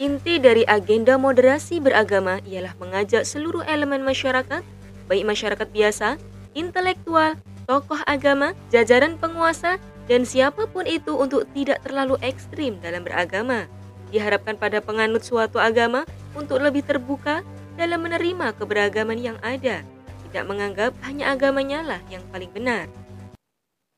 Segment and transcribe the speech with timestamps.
[0.00, 4.64] Inti dari agenda moderasi beragama ialah mengajak seluruh elemen masyarakat,
[5.04, 6.16] baik masyarakat biasa,
[6.56, 7.36] intelektual,
[7.68, 9.76] tokoh agama, jajaran penguasa,
[10.08, 13.68] dan siapa pun itu untuk tidak terlalu ekstrim dalam beragama.
[14.08, 17.44] Diharapkan pada penganut suatu agama untuk lebih terbuka
[17.76, 19.84] dalam menerima keberagaman yang ada,
[20.28, 22.88] tidak menganggap hanya agamanya lah yang paling benar.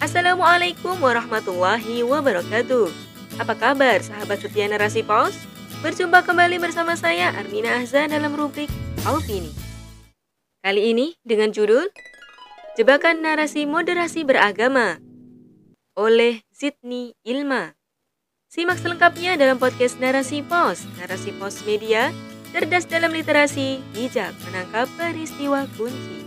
[0.02, 2.90] Assalamualaikum warahmatullahi wabarakatuh.
[3.38, 5.53] Apa kabar sahabat setia narasi pos?
[5.84, 8.72] Berjumpa kembali bersama saya Armina Ahza dalam rubrik
[9.04, 9.52] Alvini.
[10.64, 11.92] Kali ini dengan judul
[12.80, 14.96] Jebakan Narasi Moderasi Beragama
[15.92, 17.76] oleh Sydney Ilma.
[18.48, 22.16] Simak selengkapnya dalam podcast Narasi Pos, Narasi Pos Media,
[22.56, 26.24] cerdas dalam literasi, bijak menangkap peristiwa kunci.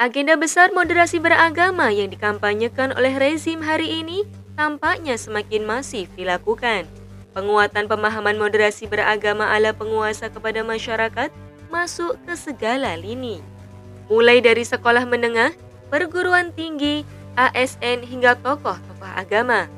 [0.00, 4.24] Agenda besar moderasi beragama yang dikampanyekan oleh rezim hari ini
[4.54, 6.84] tampaknya semakin masif dilakukan.
[7.32, 11.32] Penguatan pemahaman moderasi beragama ala penguasa kepada masyarakat
[11.72, 13.40] masuk ke segala lini.
[14.12, 15.56] Mulai dari sekolah menengah,
[15.88, 19.72] perguruan tinggi, ASN hingga tokoh-tokoh agama.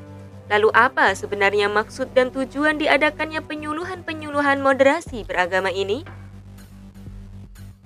[0.51, 6.03] Lalu apa sebenarnya maksud dan tujuan diadakannya penyuluhan-penyuluhan moderasi beragama ini?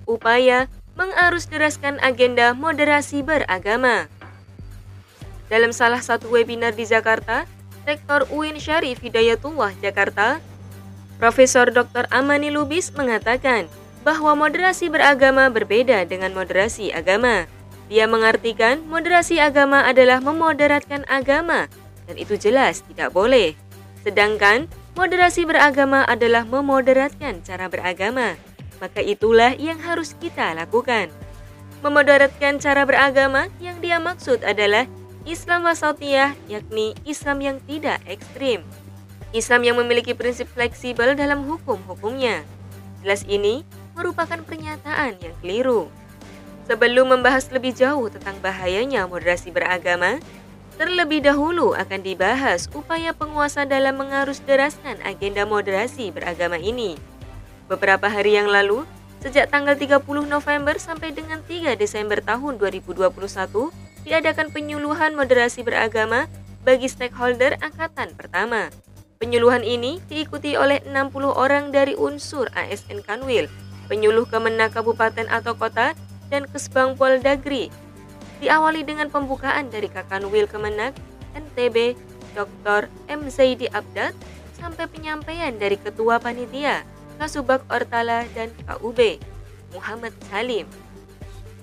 [0.04, 0.66] Upaya
[0.98, 4.10] mengarus deraskan agenda moderasi beragama.
[5.50, 7.42] Dalam salah satu webinar di Jakarta,
[7.82, 10.38] Rektor UIN Syarif Hidayatullah Jakarta,
[11.18, 12.06] Profesor Dr.
[12.14, 13.66] Amani Lubis mengatakan
[14.06, 17.50] bahwa moderasi beragama berbeda dengan moderasi agama.
[17.90, 21.66] Dia mengartikan moderasi agama adalah memoderatkan agama
[22.06, 23.58] dan itu jelas tidak boleh.
[24.06, 28.38] Sedangkan moderasi beragama adalah memoderatkan cara beragama
[28.80, 31.12] maka itulah yang harus kita lakukan.
[31.84, 34.88] Memoderatkan cara beragama yang dia maksud adalah
[35.28, 38.64] Islam wasatiyah, yakni Islam yang tidak ekstrim.
[39.36, 42.40] Islam yang memiliki prinsip fleksibel dalam hukum-hukumnya.
[43.04, 43.62] Jelas ini
[43.92, 45.92] merupakan pernyataan yang keliru.
[46.64, 50.16] Sebelum membahas lebih jauh tentang bahayanya moderasi beragama,
[50.80, 56.96] terlebih dahulu akan dibahas upaya penguasa dalam mengarus deraskan agenda moderasi beragama ini.
[57.68, 58.88] Beberapa hari yang lalu,
[59.20, 63.10] sejak tanggal 30 November sampai dengan 3 Desember tahun 2021,
[64.04, 66.26] diadakan penyuluhan moderasi beragama
[66.64, 68.68] bagi stakeholder angkatan pertama.
[69.20, 73.52] Penyuluhan ini diikuti oleh 60 orang dari unsur ASN Kanwil,
[73.84, 75.92] penyuluh Kemenak Kabupaten atau Kota,
[76.32, 77.68] dan Kesbang Poldagri.
[78.40, 80.96] Diawali dengan pembukaan dari Kakanwil Kemenak,
[81.36, 81.92] NTB,
[82.32, 82.88] Dr.
[83.12, 83.28] M.
[83.28, 84.16] Zaidi Abdad,
[84.56, 86.80] sampai penyampaian dari Ketua Panitia,
[87.20, 89.20] Kasubag Ortala dan KUB,
[89.76, 90.64] Muhammad Salim.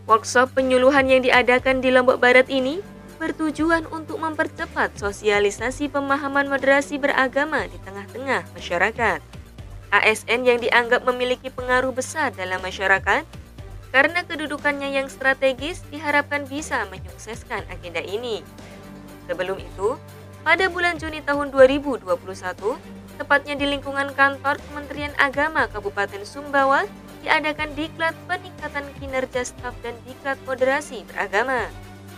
[0.07, 2.79] Workshop penyuluhan yang diadakan di Lombok Barat ini
[3.19, 9.19] bertujuan untuk mempercepat sosialisasi pemahaman moderasi beragama di tengah-tengah masyarakat.
[9.91, 13.27] ASN yang dianggap memiliki pengaruh besar dalam masyarakat
[13.91, 18.47] karena kedudukannya yang strategis diharapkan bisa menyukseskan agenda ini.
[19.27, 19.99] Sebelum itu,
[20.47, 22.07] pada bulan Juni tahun 2021,
[23.19, 26.87] tepatnya di lingkungan kantor Kementerian Agama Kabupaten Sumbawa,
[27.27, 31.67] diadakan diklat peningkatan kinerja staf dan diklat moderasi beragama.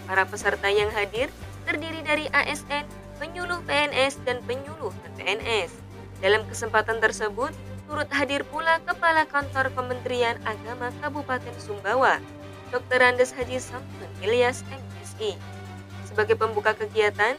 [0.06, 1.34] Para peserta yang hadir
[1.66, 2.86] terdiri dari ASN,
[3.18, 5.74] penyuluh PNS, dan penyuluh PNS.
[6.22, 7.50] Dalam kesempatan tersebut,
[7.90, 12.22] turut hadir pula Kepala Kantor Kementerian Agama Kabupaten Sumbawa,
[12.70, 13.02] Dr.
[13.02, 15.34] Andes Haji Samsun Ilyas MSI.
[16.06, 17.34] Sebagai pembuka kegiatan,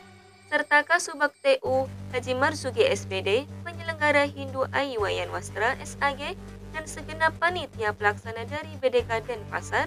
[0.51, 6.35] serta Kasubag TU Haji Marsugi SPD, penyelenggara Hindu Aiwayan Wastra SAG,
[6.73, 9.87] dan segenap panitia pelaksana dari BDK Denpasar.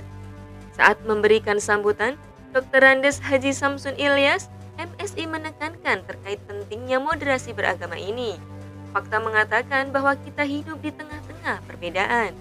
[0.74, 2.18] Saat memberikan sambutan,
[2.54, 2.86] Dr.
[2.86, 8.38] Andes Haji Samsun Ilyas, MSI menekankan terkait pentingnya moderasi beragama ini.
[8.94, 12.34] Fakta mengatakan bahwa kita hidup di tengah-tengah perbedaan.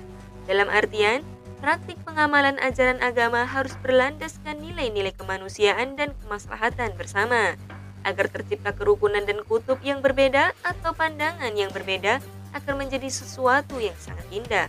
[0.44, 1.24] Dalam artian,
[1.64, 7.56] praktik pengamalan ajaran agama harus berlandaskan nilai-nilai kemanusiaan dan kemaslahatan bersama
[8.02, 12.18] agar tercipta kerukunan dan kutub yang berbeda atau pandangan yang berbeda
[12.52, 14.68] akan menjadi sesuatu yang sangat indah.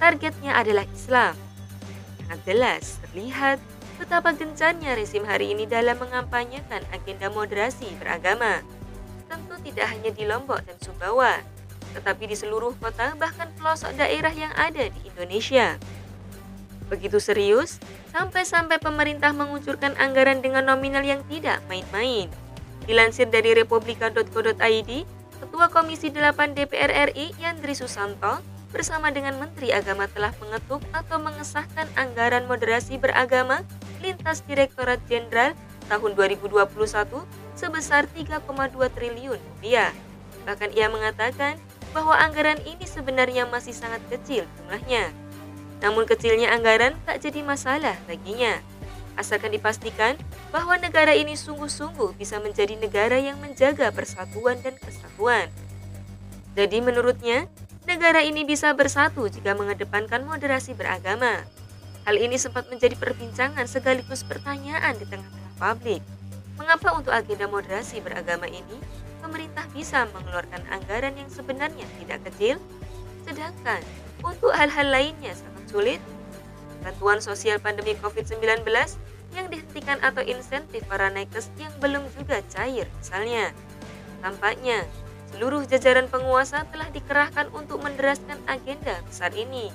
[0.00, 1.34] Targetnya adalah Islam.
[2.20, 3.58] Sangat jelas terlihat
[3.96, 8.60] betapa gencarnya rezim hari ini dalam mengampanyekan agenda moderasi beragama.
[9.30, 11.40] Tentu tidak hanya di Lombok dan Sumbawa,
[11.94, 15.78] tetapi di seluruh kota bahkan pelosok daerah yang ada di Indonesia.
[16.90, 17.80] Begitu serius,
[18.12, 22.28] sampai-sampai pemerintah mengucurkan anggaran dengan nominal yang tidak main-main.
[22.84, 24.90] Dilansir dari republika.co.id,
[25.54, 28.42] Ketua Komisi 8 DPR RI Yandri Susanto
[28.74, 33.62] bersama dengan Menteri Agama telah mengetuk atau mengesahkan anggaran moderasi beragama
[34.02, 35.54] lintas Direktorat Jenderal
[35.86, 36.58] tahun 2021
[37.54, 38.42] sebesar 3,2
[38.98, 39.94] triliun rupiah.
[40.42, 41.54] Bahkan ia mengatakan
[41.94, 45.14] bahwa anggaran ini sebenarnya masih sangat kecil jumlahnya.
[45.86, 48.58] Namun kecilnya anggaran tak jadi masalah baginya.
[49.14, 50.18] Asalkan dipastikan
[50.50, 55.46] bahwa negara ini sungguh-sungguh bisa menjadi negara yang menjaga persatuan dan kesatuan.
[56.58, 57.46] Jadi menurutnya,
[57.86, 61.46] negara ini bisa bersatu jika mengedepankan moderasi beragama.
[62.04, 66.02] Hal ini sempat menjadi perbincangan sekaligus pertanyaan di tengah-tengah publik.
[66.54, 68.78] Mengapa untuk agenda moderasi beragama ini,
[69.18, 72.56] pemerintah bisa mengeluarkan anggaran yang sebenarnya tidak kecil,
[73.26, 73.82] sedangkan
[74.22, 76.00] untuk hal-hal lainnya sangat sulit?
[76.84, 78.62] Bantuan sosial pandemi COVID-19
[79.34, 83.50] yang dihentikan atau insentif para nakes yang belum juga cair misalnya.
[84.22, 84.86] Tampaknya
[85.34, 89.74] seluruh jajaran penguasa telah dikerahkan untuk menderaskan agenda besar ini.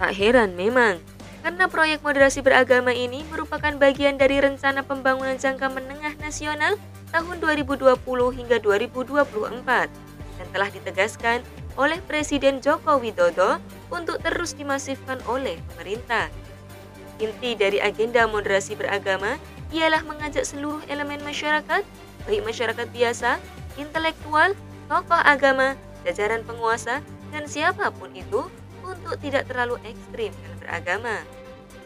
[0.00, 0.98] Tak heran memang,
[1.44, 6.80] karena proyek moderasi beragama ini merupakan bagian dari rencana pembangunan jangka menengah nasional
[7.12, 7.92] tahun 2020
[8.32, 9.92] hingga 2024
[10.40, 11.38] dan telah ditegaskan
[11.76, 13.60] oleh Presiden Joko Widodo
[13.92, 16.32] untuk terus dimasifkan oleh pemerintah.
[17.20, 19.36] Inti dari agenda moderasi beragama
[19.72, 21.82] ialah mengajak seluruh elemen masyarakat,
[22.28, 23.40] baik masyarakat biasa,
[23.80, 24.52] intelektual,
[24.88, 27.00] tokoh agama, jajaran penguasa,
[27.32, 28.48] dan siapa pun itu
[28.84, 31.16] untuk tidak terlalu ekstrim dalam beragama.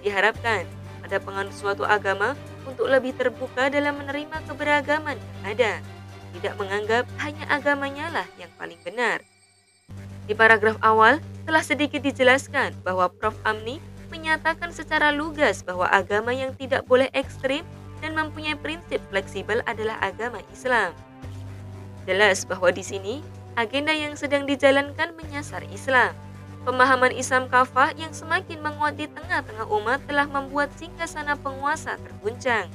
[0.02, 0.67] Diharapkan
[1.02, 2.34] pada penganut suatu agama
[2.67, 5.73] untuk lebih terbuka dalam menerima keberagaman yang ada,
[6.34, 9.23] tidak menganggap hanya agamanya lah yang paling benar.
[10.26, 13.38] Di paragraf awal telah sedikit dijelaskan bahwa Prof.
[13.46, 17.66] Amni menyatakan secara lugas bahwa agama yang tidak boleh ekstrim
[18.00, 20.92] dan mempunyai prinsip fleksibel adalah agama Islam.
[22.06, 23.14] Jelas bahwa di sini
[23.58, 26.14] agenda yang sedang dijalankan menyasar Islam.
[26.66, 32.66] Pemahaman Islam kafah yang semakin menguat di tengah-tengah umat telah membuat singgasana penguasa terguncang.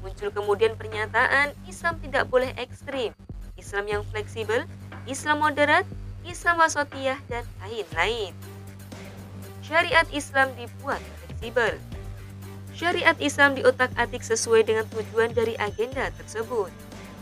[0.00, 3.12] Muncul kemudian pernyataan Islam tidak boleh ekstrim,
[3.60, 4.64] Islam yang fleksibel,
[5.04, 5.84] Islam moderat,
[6.24, 8.32] Islam wasotiyah, dan lain-lain.
[9.66, 11.74] Syariat Islam dibuat fleksibel.
[12.70, 16.70] Syariat Islam diotak-atik sesuai dengan tujuan dari agenda tersebut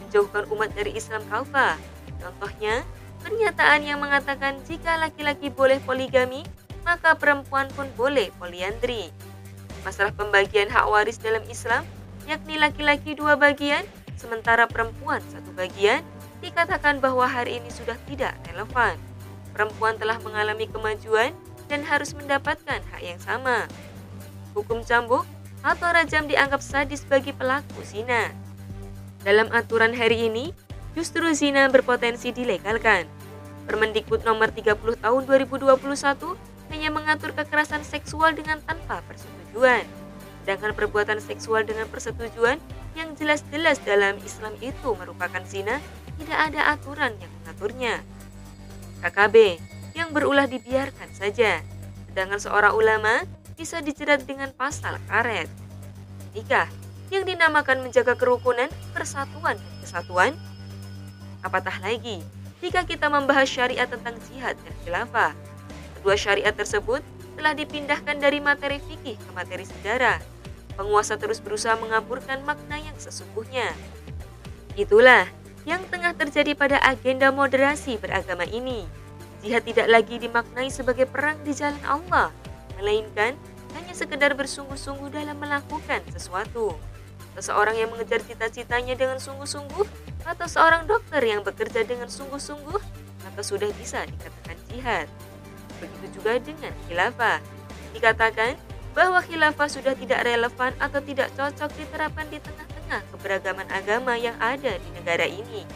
[0.05, 1.81] menjauhkan umat dari Islam kafah.
[2.21, 2.85] Contohnya,
[3.25, 6.45] pernyataan yang mengatakan jika laki-laki boleh poligami,
[6.85, 9.09] maka perempuan pun boleh poliandri.
[9.81, 11.81] Masalah pembagian hak waris dalam Islam,
[12.29, 13.89] yakni laki-laki dua bagian,
[14.21, 16.05] sementara perempuan satu bagian,
[16.45, 19.01] dikatakan bahwa hari ini sudah tidak relevan.
[19.57, 21.33] Perempuan telah mengalami kemajuan
[21.69, 23.69] dan harus mendapatkan hak yang sama.
[24.53, 25.27] Hukum cambuk
[25.65, 28.31] atau rajam dianggap sadis bagi pelaku zina.
[29.25, 30.53] Dalam aturan hari ini,
[30.93, 33.09] justru zina berpotensi dilegalkan.
[33.65, 35.73] Permendikbud nomor 30 tahun 2021
[36.69, 39.89] hanya mengatur kekerasan seksual dengan tanpa persetujuan.
[40.45, 42.61] Sedangkan perbuatan seksual dengan persetujuan
[42.93, 45.81] yang jelas-jelas dalam Islam itu merupakan zina,
[46.21, 48.05] tidak ada aturan yang mengaturnya.
[49.01, 49.57] KKB
[49.95, 51.63] yang berulah dibiarkan saja,
[52.11, 53.23] sedangkan seorang ulama
[53.55, 55.47] bisa dijerat dengan pasal karet.
[56.35, 56.67] Nikah
[57.15, 60.33] yang dinamakan menjaga kerukunan, persatuan, dan kesatuan?
[61.47, 62.21] Apatah lagi
[62.65, 65.37] jika kita membahas syariat tentang jihad dan khilafah.
[66.01, 67.05] Kedua syariat tersebut
[67.37, 70.17] telah dipindahkan dari materi fikih ke materi sejarah.
[70.73, 73.69] Penguasa terus berusaha mengaburkan makna yang sesungguhnya.
[74.81, 75.29] Itulah
[75.69, 78.89] yang tengah terjadi pada agenda moderasi beragama ini.
[79.45, 82.33] Jihad tidak lagi dimaknai sebagai perang di jalan Allah,
[82.81, 83.37] melainkan
[83.77, 86.73] hanya sekedar bersungguh-sungguh dalam melakukan sesuatu
[87.35, 89.87] seseorang yang mengejar cita-citanya dengan sungguh-sungguh,
[90.25, 92.81] atau seorang dokter yang bekerja dengan sungguh-sungguh,
[93.27, 95.07] maka sudah bisa dikatakan jihad.
[95.83, 97.43] Begitu juga dengan khilafah.
[97.93, 98.55] Dikatakan
[98.95, 104.79] bahwa khilafah sudah tidak relevan atau tidak cocok diterapkan di tengah-tengah keberagaman agama yang ada
[104.79, 105.67] di negara ini.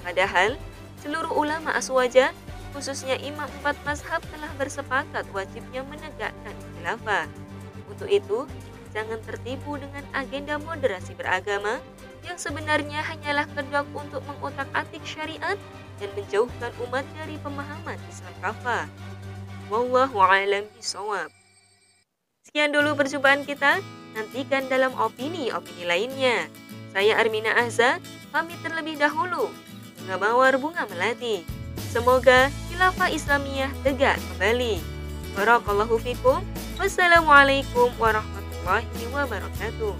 [0.00, 0.56] Padahal,
[1.04, 2.32] seluruh ulama aswaja,
[2.72, 7.28] khususnya imam empat mazhab telah bersepakat wajibnya menegakkan khilafah.
[7.88, 8.48] Untuk itu,
[8.96, 11.78] jangan tertipu dengan agenda moderasi beragama
[12.24, 15.56] yang sebenarnya hanyalah kedok untuk mengotak-atik syariat
[16.00, 18.86] dan menjauhkan umat dari pemahaman Islam kafah.
[19.68, 21.30] Wallahu a'lam bishawab.
[22.42, 23.80] Sekian dulu perjumpaan kita.
[24.12, 26.44] Nantikan dalam opini-opini lainnya.
[26.92, 27.96] Saya Armina Azza,
[28.28, 29.48] pamit terlebih dahulu.
[29.96, 31.48] Bunga mawar bunga melati.
[31.88, 34.80] Semoga khilafah Islamiyah tegak kembali.
[35.36, 36.40] Barakallahu fikum.
[36.80, 39.92] Wassalamualaikum warahmatullahi wabarakatuh.